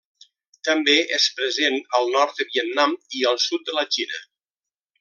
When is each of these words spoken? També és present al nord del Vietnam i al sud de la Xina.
També 0.67 0.95
és 1.17 1.27
present 1.41 1.77
al 1.99 2.09
nord 2.15 2.35
del 2.41 2.49
Vietnam 2.55 2.97
i 3.21 3.23
al 3.33 3.39
sud 3.45 3.69
de 3.69 3.77
la 3.81 3.85
Xina. 3.97 4.25